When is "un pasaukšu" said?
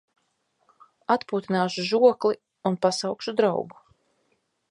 2.71-3.37